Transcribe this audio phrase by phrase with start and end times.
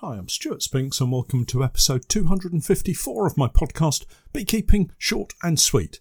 [0.00, 5.58] Hi, I'm Stewart Spinks, and welcome to episode 254 of my podcast, Beekeeping Short and
[5.58, 6.00] Sweet.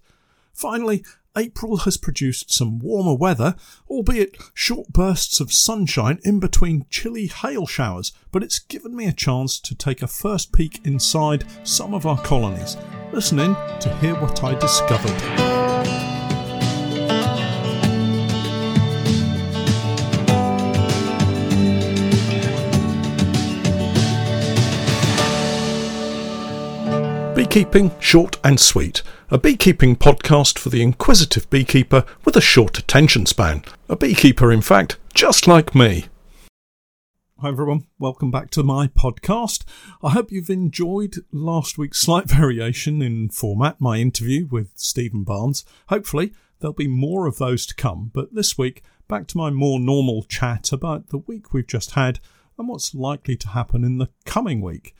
[0.51, 1.05] Finally,
[1.37, 3.55] April has produced some warmer weather,
[3.89, 9.13] albeit short bursts of sunshine in between chilly hail showers, but it's given me a
[9.13, 12.75] chance to take a first peek inside some of our colonies.
[13.13, 15.54] Listen in to hear what I discovered.
[27.35, 33.25] Beekeeping Short and Sweet, a beekeeping podcast for the inquisitive beekeeper with a short attention
[33.25, 33.65] span.
[33.89, 36.05] A beekeeper, in fact, just like me.
[37.39, 39.65] Hi everyone, welcome back to my podcast.
[40.01, 45.65] I hope you've enjoyed last week's slight variation in format, my interview with Stephen Barnes.
[45.89, 46.31] Hopefully,
[46.61, 50.23] there'll be more of those to come, but this week, back to my more normal
[50.23, 52.21] chat about the week we've just had
[52.57, 54.95] and what's likely to happen in the coming week.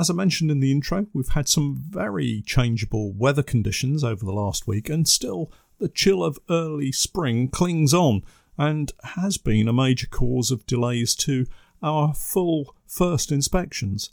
[0.00, 4.32] As I mentioned in the intro, we've had some very changeable weather conditions over the
[4.32, 8.22] last week, and still the chill of early spring clings on
[8.56, 11.46] and has been a major cause of delays to
[11.82, 14.10] our full first inspections.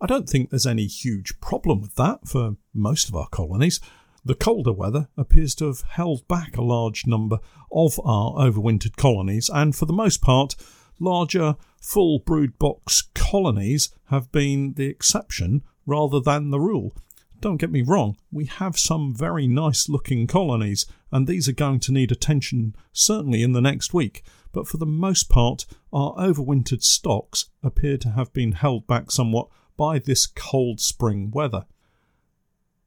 [0.00, 3.78] I don't think there's any huge problem with that for most of our colonies.
[4.24, 7.38] The colder weather appears to have held back a large number
[7.70, 10.56] of our overwintered colonies, and for the most part,
[11.00, 16.92] larger full brood box colonies have been the exception rather than the rule.
[17.40, 21.80] Don't get me wrong, we have some very nice looking colonies, and these are going
[21.80, 26.82] to need attention certainly in the next week, but for the most part, our overwintered
[26.82, 31.64] stocks appear to have been held back somewhat by this cold spring weather.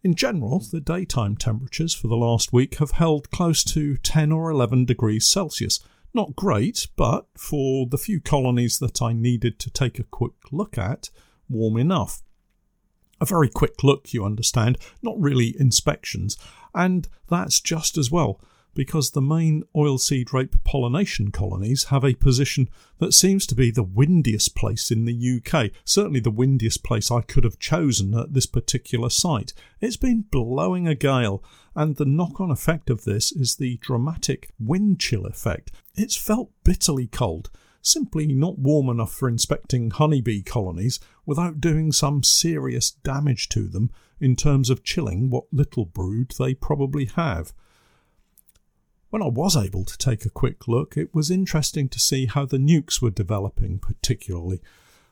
[0.04, 4.52] In general, the daytime temperatures for the last week have held close to 10 or
[4.52, 5.80] 11 degrees Celsius,
[6.14, 10.78] not great, but for the few colonies that I needed to take a quick look
[10.78, 11.10] at,
[11.50, 12.22] warm enough.
[13.22, 16.38] A very quick look, you understand, not really inspections,
[16.74, 18.40] and that's just as well
[18.74, 22.70] because the main oilseed rape pollination colonies have a position
[23.00, 27.22] that seems to be the windiest place in the UK, certainly the windiest place I
[27.22, 29.54] could have chosen at this particular site.
[29.80, 31.44] It's been blowing a gale,
[31.76, 35.72] and the knock on effect of this is the dramatic wind chill effect.
[35.96, 37.50] It's felt bitterly cold,
[37.82, 43.92] simply not warm enough for inspecting honeybee colonies without doing some serious damage to them
[44.20, 47.54] in terms of chilling what little brood they probably have.
[49.14, 52.48] When I was able to take a quick look, it was interesting to see how
[52.48, 54.60] the nukes were developing, particularly.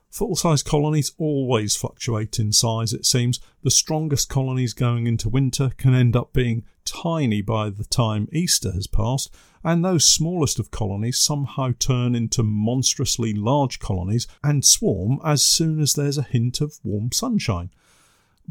[0.09, 3.39] Full size colonies always fluctuate in size, it seems.
[3.61, 8.71] The strongest colonies going into winter can end up being tiny by the time Easter
[8.71, 9.31] has passed,
[9.63, 15.79] and those smallest of colonies somehow turn into monstrously large colonies and swarm as soon
[15.79, 17.69] as there's a hint of warm sunshine.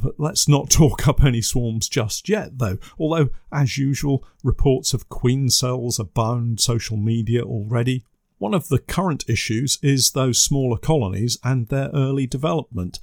[0.03, 5.09] But let's not talk up any swarms just yet, though, although, as usual, reports of
[5.09, 8.05] queen cells abound social media already.
[8.39, 12.99] One of the current issues is those smaller colonies and their early development.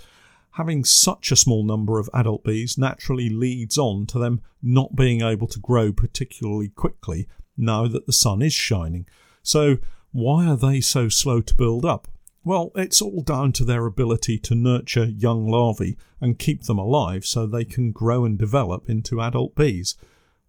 [0.51, 5.21] Having such a small number of adult bees naturally leads on to them not being
[5.21, 9.05] able to grow particularly quickly now that the sun is shining.
[9.43, 9.77] So,
[10.11, 12.07] why are they so slow to build up?
[12.47, 17.25] Well, it's all down to their ability to nurture young larvae and keep them alive
[17.25, 19.97] so they can grow and develop into adult bees.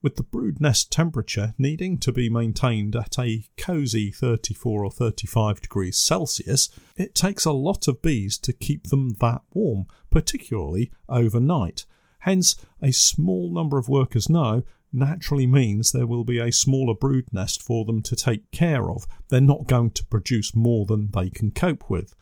[0.00, 5.60] With the brood nest temperature needing to be maintained at a cosy 34 or 35
[5.60, 11.84] degrees Celsius, it takes a lot of bees to keep them that warm, particularly overnight.
[12.20, 17.26] Hence, a small number of workers now naturally means there will be a smaller brood
[17.32, 19.06] nest for them to take care of.
[19.28, 22.14] They're not going to produce more than they can cope with.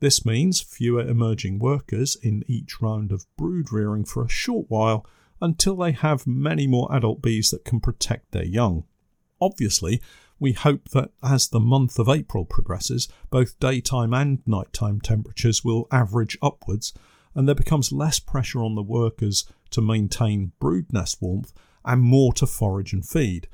[0.00, 5.06] This means fewer emerging workers in each round of brood rearing for a short while
[5.40, 8.84] until they have many more adult bees that can protect their young.
[9.40, 10.00] Obviously,
[10.38, 15.86] we hope that as the month of April progresses, both daytime and nighttime temperatures will
[15.92, 16.92] average upwards
[17.34, 21.52] and there becomes less pressure on the workers to maintain brood nest warmth
[21.84, 23.48] and more to forage and feed.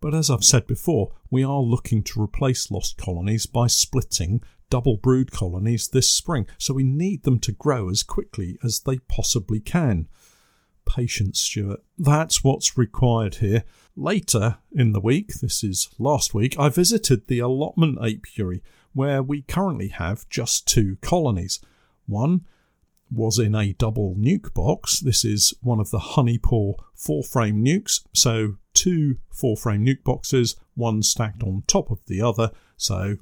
[0.00, 4.96] But as I've said before, we are looking to replace lost colonies by splitting double
[4.96, 9.60] brood colonies this spring, so we need them to grow as quickly as they possibly
[9.60, 10.08] can.
[10.84, 11.82] Patience, Stewart.
[11.96, 13.64] That's what's required here.
[13.96, 18.62] Later in the week, this is last week, I visited the allotment apiary,
[18.92, 21.60] where we currently have just two colonies.
[22.06, 22.42] One
[23.10, 25.00] was in a double nuke box.
[25.00, 28.00] This is one of the Honeypaw four frame nukes.
[28.12, 32.50] So, two four frame nuke boxes, one stacked on top of the other.
[32.76, 33.16] So,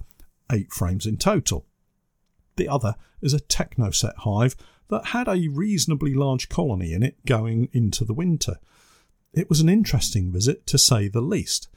[0.50, 1.66] eight frames in total.
[2.56, 4.56] The other is a technoset hive
[4.88, 8.58] that had a reasonably large colony in it going into the winter.
[9.32, 11.68] It was an interesting visit to say the least.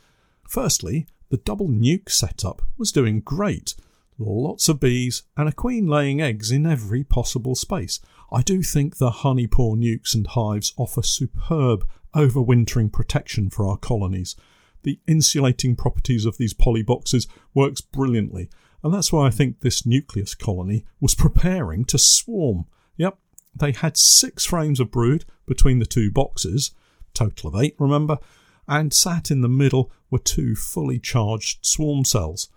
[0.48, 3.75] Firstly, the double nuke setup was doing great.
[4.17, 8.00] Lots of bees and a queen laying eggs in every possible space.
[8.31, 11.85] I do think the honey poor nukes and hives offer superb
[12.15, 14.35] overwintering protection for our colonies.
[14.83, 18.50] The insulating properties of these polyboxes works brilliantly,
[18.83, 22.65] and that's why I think this nucleus colony was preparing to swarm.
[22.95, 23.18] Yep,
[23.53, 26.71] they had six frames of brood between the two boxes,
[27.13, 28.19] total of eight, remember,
[28.68, 32.47] and sat in the middle were two fully charged swarm cells.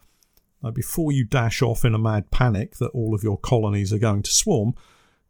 [0.62, 3.98] Now, before you dash off in a mad panic that all of your colonies are
[3.98, 4.74] going to swarm,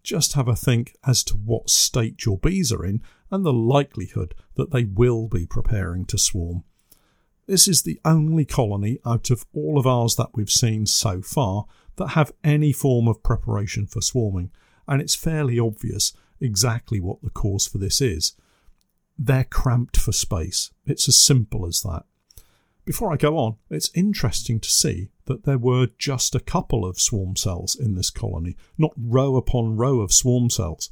[0.03, 4.35] just have a think as to what state your bees are in and the likelihood
[4.55, 6.65] that they will be preparing to swarm.
[7.47, 11.67] This is the only colony out of all of ours that we've seen so far
[11.97, 14.51] that have any form of preparation for swarming,
[14.87, 18.35] and it's fairly obvious exactly what the cause for this is.
[19.19, 20.71] They're cramped for space.
[20.87, 22.05] It's as simple as that.
[22.89, 26.99] Before I go on, it's interesting to see that there were just a couple of
[26.99, 30.89] swarm cells in this colony, not row upon row of swarm cells.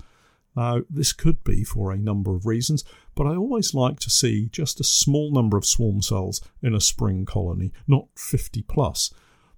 [0.54, 2.84] Now, this could be for a number of reasons,
[3.14, 6.82] but I always like to see just a small number of swarm cells in a
[6.82, 9.10] spring colony, not 50 plus.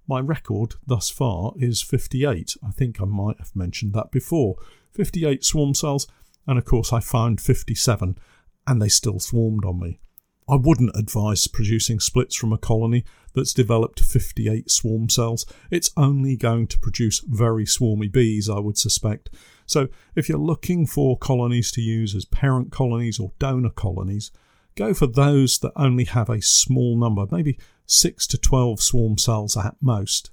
[0.07, 2.55] My record thus far is 58.
[2.65, 4.55] I think I might have mentioned that before.
[4.93, 6.07] 58 swarm cells,
[6.47, 8.17] and of course, I found 57,
[8.65, 9.99] and they still swarmed on me.
[10.49, 13.05] I wouldn't advise producing splits from a colony
[13.35, 15.45] that's developed 58 swarm cells.
[15.69, 19.29] It's only going to produce very swarmy bees, I would suspect.
[19.67, 24.31] So, if you're looking for colonies to use as parent colonies or donor colonies,
[24.75, 29.55] go for those that only have a small number, maybe 6 to 12 swarm cells
[29.55, 30.31] at most.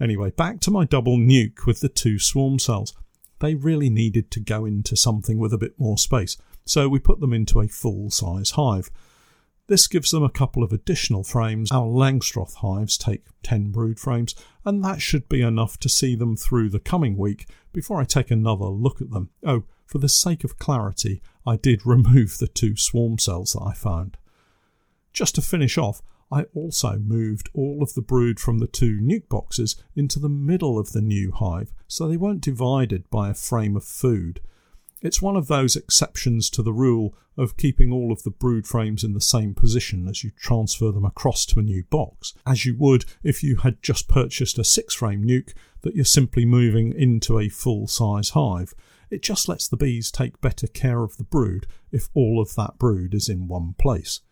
[0.00, 2.94] Anyway, back to my double nuke with the two swarm cells.
[3.40, 7.20] They really needed to go into something with a bit more space, so we put
[7.20, 8.90] them into a full size hive.
[9.66, 11.72] This gives them a couple of additional frames.
[11.72, 14.34] Our Langstroth hives take 10 brood frames,
[14.64, 18.30] and that should be enough to see them through the coming week before I take
[18.30, 19.30] another look at them.
[19.42, 23.72] Oh, for the sake of clarity, I did remove the two swarm cells that I
[23.72, 24.18] found.
[25.14, 29.28] Just to finish off, I also moved all of the brood from the two nuke
[29.28, 33.76] boxes into the middle of the new hive so they weren't divided by a frame
[33.76, 34.40] of food.
[35.04, 39.04] It's one of those exceptions to the rule of keeping all of the brood frames
[39.04, 42.74] in the same position as you transfer them across to a new box, as you
[42.78, 45.52] would if you had just purchased a six frame nuke
[45.82, 48.72] that you're simply moving into a full size hive.
[49.10, 52.78] It just lets the bees take better care of the brood if all of that
[52.78, 54.22] brood is in one place.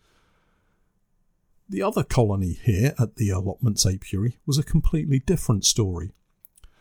[1.69, 6.13] The other colony here at the allotments apiary was a completely different story.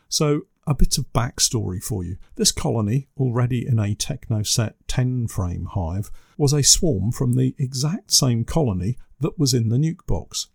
[0.09, 2.17] So a bit of backstory for you.
[2.37, 8.13] This colony, already in a Technoset 10 frame hive, was a swarm from the exact
[8.13, 10.49] same colony that was in the nuke box.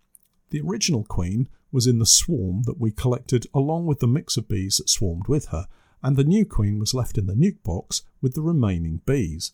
[0.49, 4.47] The original queen was in the swarm that we collected along with the mix of
[4.47, 5.67] bees that swarmed with her,
[6.01, 9.51] and the new queen was left in the nuke box with the remaining bees.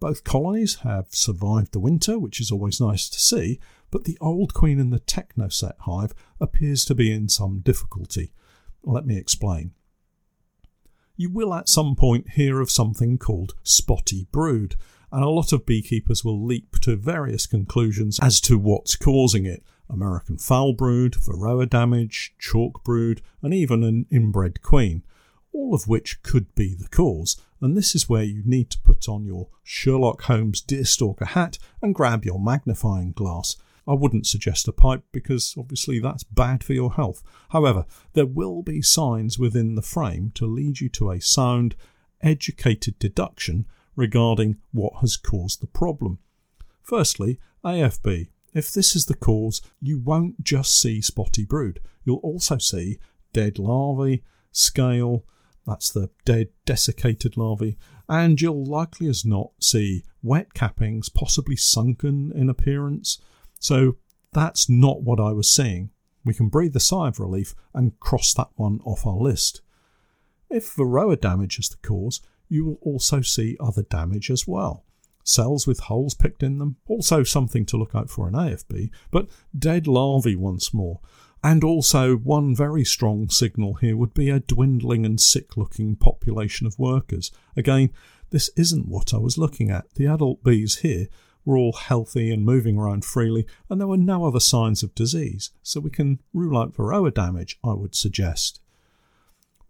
[0.00, 3.58] Both colonies have survived the winter, which is always nice to see,
[3.90, 8.32] but the old queen in the Technoset hive appears to be in some difficulty.
[8.82, 9.72] Let me explain.
[11.16, 14.76] You will at some point hear of something called spotty brood,
[15.10, 19.64] and a lot of beekeepers will leap to various conclusions as to what's causing it.
[19.90, 25.02] American foul brood, varroa damage, chalk brood, and even an inbred queen,
[25.52, 27.40] all of which could be the cause.
[27.60, 31.94] And this is where you need to put on your Sherlock Holmes deerstalker hat and
[31.94, 33.56] grab your magnifying glass
[33.88, 37.22] I wouldn't suggest a pipe because obviously that's bad for your health.
[37.50, 41.74] However, there will be signs within the frame to lead you to a sound,
[42.20, 43.66] educated deduction
[43.96, 46.18] regarding what has caused the problem.
[46.82, 48.28] Firstly, AFB.
[48.54, 52.98] If this is the cause, you won't just see spotty brood, you'll also see
[53.32, 55.24] dead larvae, scale,
[55.66, 57.76] that's the dead desiccated larvae,
[58.08, 63.18] and you'll likely as not see wet cappings, possibly sunken in appearance,
[63.58, 63.96] so
[64.32, 65.90] that's not what I was seeing.
[66.24, 69.62] We can breathe a sigh of relief and cross that one off our list.
[70.50, 74.84] If varroa damage is the cause, you will also see other damage as well.
[75.22, 79.28] Cells with holes picked in them, also something to look out for in AFB, but
[79.56, 81.00] dead larvae once more.
[81.44, 86.66] And also, one very strong signal here would be a dwindling and sick looking population
[86.66, 87.30] of workers.
[87.56, 87.90] Again,
[88.30, 89.94] this isn't what I was looking at.
[89.94, 91.06] The adult bees here
[91.48, 95.50] were all healthy and moving around freely, and there were no other signs of disease,
[95.62, 98.60] so we can rule out varroa damage, I would suggest.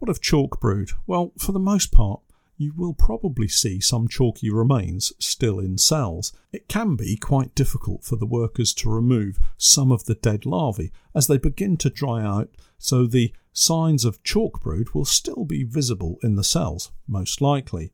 [0.00, 0.90] What of chalk brood?
[1.06, 2.20] Well, for the most part,
[2.56, 6.32] you will probably see some chalky remains still in cells.
[6.50, 10.90] It can be quite difficult for the workers to remove some of the dead larvae
[11.14, 15.62] as they begin to dry out, so the signs of chalk brood will still be
[15.62, 17.92] visible in the cells, most likely.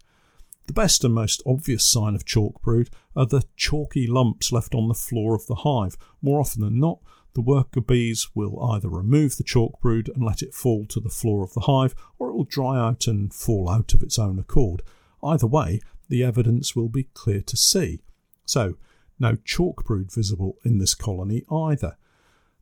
[0.66, 4.88] The best and most obvious sign of chalk brood are the chalky lumps left on
[4.88, 5.96] the floor of the hive.
[6.22, 7.00] More often than not,
[7.34, 11.10] the worker bees will either remove the chalk brood and let it fall to the
[11.10, 14.38] floor of the hive, or it will dry out and fall out of its own
[14.38, 14.82] accord.
[15.22, 18.00] Either way, the evidence will be clear to see.
[18.46, 18.76] So,
[19.18, 21.96] no chalk brood visible in this colony either.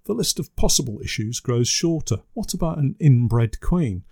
[0.05, 2.19] The list of possible issues grows shorter.
[2.35, 4.05] What about an inbred queen?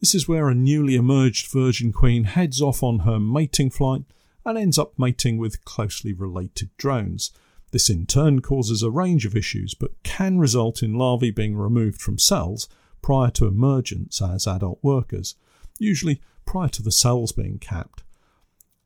[0.00, 4.02] This is where a newly emerged virgin queen heads off on her mating flight
[4.44, 7.32] and ends up mating with closely related drones.
[7.72, 12.00] This in turn causes a range of issues but can result in larvae being removed
[12.00, 12.68] from cells
[13.02, 15.34] prior to emergence as adult workers,
[15.78, 18.04] usually prior to the cells being capped.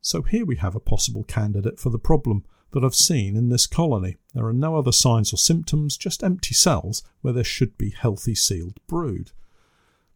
[0.01, 3.67] So here we have a possible candidate for the problem that I've seen in this
[3.67, 4.17] colony.
[4.33, 8.33] There are no other signs or symptoms, just empty cells where there should be healthy
[8.33, 9.31] sealed brood.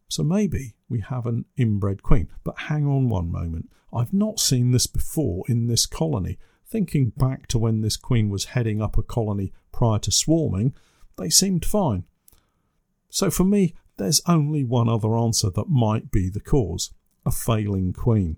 [0.09, 2.29] So maybe we have an inbred queen.
[2.43, 3.69] But hang on one moment.
[3.93, 6.37] I've not seen this before in this colony.
[6.65, 10.73] Thinking back to when this queen was heading up a colony prior to swarming,
[11.17, 12.03] they seemed fine.
[13.09, 16.91] So for me, there's only one other answer that might be the cause
[17.25, 18.37] a failing queen.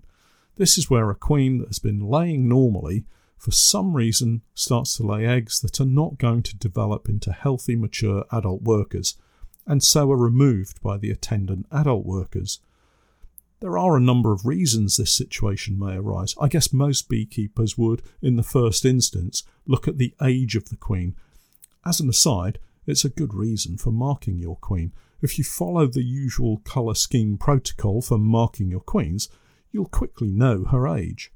[0.56, 3.04] This is where a queen that has been laying normally,
[3.38, 7.76] for some reason, starts to lay eggs that are not going to develop into healthy,
[7.76, 9.16] mature adult workers,
[9.70, 12.58] and so are removed by the attendant adult workers.
[13.60, 16.34] There are a number of reasons this situation may arise.
[16.40, 20.76] I guess most beekeepers would, in the first instance, look at the age of the
[20.76, 21.14] queen.
[21.86, 24.92] As an aside, it's a good reason for marking your queen.
[25.22, 29.28] If you follow the usual colour scheme protocol for marking your queens,
[29.70, 31.30] you'll quickly know her age.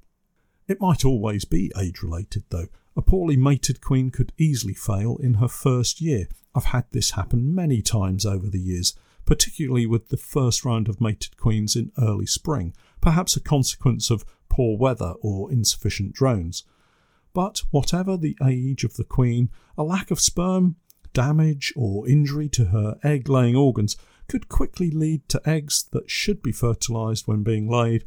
[0.66, 2.66] It might always be age related, though.
[2.96, 6.28] A poorly mated queen could easily fail in her first year.
[6.54, 11.00] I've had this happen many times over the years particularly with the first round of
[11.00, 16.64] mated queens in early spring, perhaps a consequence of poor weather or insufficient drones.
[17.32, 20.76] But whatever the age of the queen, a lack of sperm,
[21.12, 23.96] damage, or injury to her egg laying organs
[24.28, 28.04] could quickly lead to eggs that should be fertilized when being laid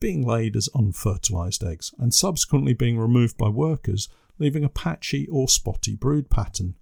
[0.00, 5.48] being laid as unfertilized eggs and subsequently being removed by workers, leaving a patchy or
[5.48, 6.74] spotty brood pattern.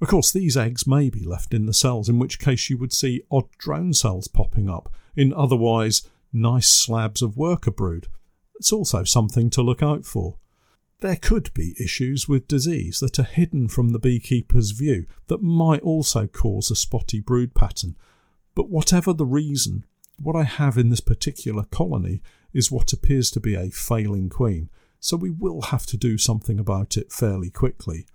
[0.00, 2.92] Of course, these eggs may be left in the cells, in which case you would
[2.92, 6.02] see odd drone cells popping up in otherwise
[6.32, 8.08] nice slabs of worker brood.
[8.56, 10.38] It's also something to look out for.
[11.00, 15.82] There could be issues with disease that are hidden from the beekeeper's view that might
[15.82, 17.96] also cause a spotty brood pattern.
[18.54, 19.84] But whatever the reason,
[20.22, 24.70] what I have in this particular colony is what appears to be a failing queen,
[25.00, 28.06] so we will have to do something about it fairly quickly.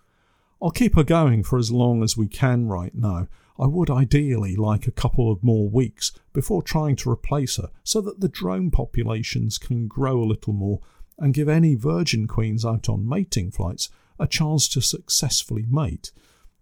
[0.62, 3.28] I'll keep her going for as long as we can right now.
[3.60, 8.02] I would ideally like a couple of more weeks before trying to replace her so
[8.02, 10.80] that the drone populations can grow a little more
[11.18, 16.12] and give any virgin queens out on mating flights a chance to successfully mate.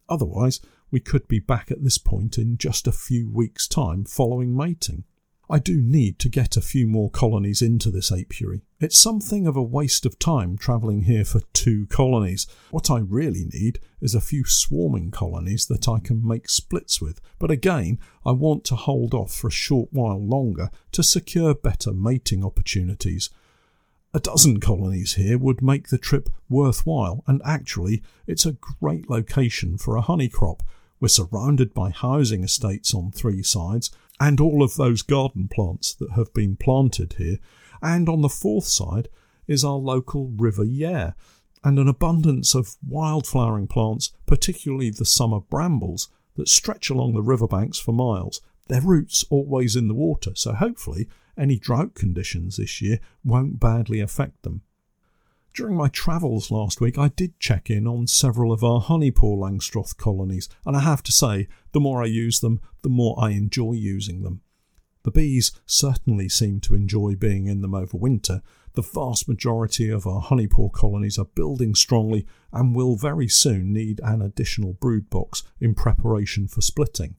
[0.08, 0.62] Otherwise,
[0.92, 5.04] we could be back at this point in just a few weeks' time following mating.
[5.50, 8.62] I do need to get a few more colonies into this apiary.
[8.80, 12.48] It's something of a waste of time travelling here for two colonies.
[12.72, 17.22] What I really need is a few swarming colonies that I can make splits with,
[17.38, 21.94] but again, I want to hold off for a short while longer to secure better
[21.94, 23.30] mating opportunities.
[24.16, 29.78] A dozen colonies here would make the trip worthwhile, and actually, it's a great location
[29.78, 30.64] for a honey crop.
[31.00, 36.12] We're surrounded by housing estates on three sides, and all of those garden plants that
[36.12, 37.38] have been planted here.
[37.82, 39.10] And on the fourth side
[39.48, 41.16] is our local River Yare,
[41.64, 47.24] and an abundance of wild flowering plants, particularly the summer brambles, that stretch along the
[47.24, 51.08] riverbanks for miles, their roots always in the water, so hopefully
[51.38, 54.62] any drought conditions this year won't badly affect them.
[55.56, 59.96] During my travels last week, I did check in on several of our honeypore Langstroth
[59.96, 63.72] colonies, and I have to say, the more I use them, the more I enjoy
[63.72, 64.42] using them.
[65.04, 68.42] The bees certainly seem to enjoy being in them over winter.
[68.74, 74.02] The vast majority of our honeypore colonies are building strongly and will very soon need
[74.04, 77.16] an additional brood box in preparation for splitting.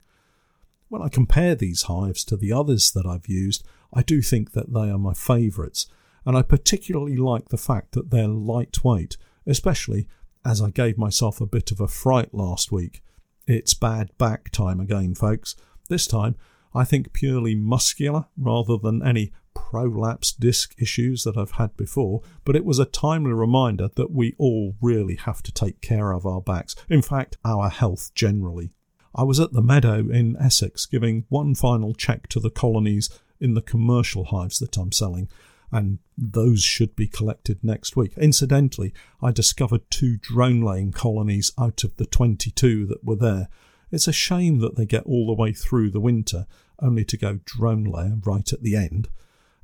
[0.89, 3.65] When I compare these hives to the others that I've used,
[3.95, 5.87] I do think that they are my favourites
[6.27, 9.17] and I particularly like the fact that they're lightweight,
[9.47, 10.09] especially
[10.45, 13.03] as I gave myself a bit of a fright last week.
[13.47, 15.55] It's bad back time again, folks.
[15.89, 16.35] This time,
[16.75, 22.57] I think purely muscular rather than any prolapse disc issues that I've had before, but
[22.57, 26.41] it was a timely reminder that we all really have to take care of our
[26.41, 28.73] backs, in fact, our health generally.
[29.15, 33.09] I was at the meadow in Essex giving one final check to the colonies
[33.41, 35.29] in the commercial hives that I'm selling,
[35.77, 38.15] and those should be collected next week.
[38.17, 43.49] Incidentally, I discovered two drone laying colonies out of the 22 that were there.
[43.93, 46.47] It's a shame that they get all the way through the winter,
[46.81, 49.11] only to go drone layer right at the end.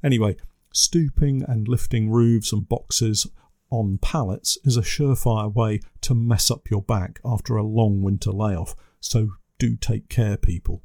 [0.04, 0.36] Anyway,
[0.70, 3.26] stooping and lifting roofs and boxes
[3.70, 8.32] on pallets is a surefire way to mess up your back after a long winter
[8.32, 10.82] layoff, so do take care, people.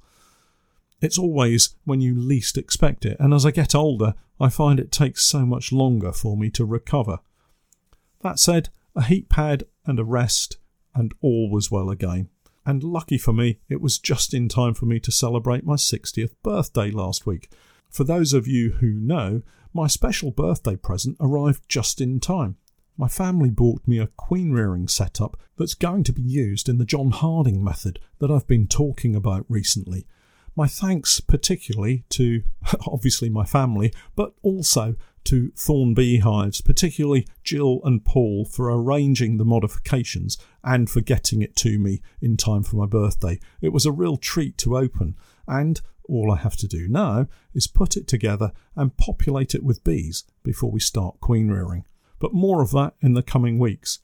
[0.99, 4.91] It's always when you least expect it, and as I get older, I find it
[4.91, 7.19] takes so much longer for me to recover.
[8.21, 10.57] That said, a heat pad and a rest,
[10.95, 12.29] and all was well again.
[12.65, 16.33] And lucky for me, it was just in time for me to celebrate my 60th
[16.43, 17.49] birthday last week,
[17.89, 19.41] for those of you who know,
[19.73, 22.57] my special birthday present arrived just in time.
[22.97, 26.85] My family bought me a queen rearing setup that's going to be used in the
[26.85, 30.07] John Harding method that I've been talking about recently.
[30.57, 32.41] My thanks particularly to
[32.87, 34.95] obviously my family, but also
[35.25, 41.55] to Thorne Beehives, particularly Jill and Paul, for arranging the modifications and for getting it
[41.57, 43.39] to me in time for my birthday.
[43.61, 45.15] It was a real treat to open,
[45.47, 49.83] and all I have to do now is put it together and populate it with
[49.83, 51.85] bees before we start queen rearing.
[52.17, 53.99] But more of that in the coming weeks.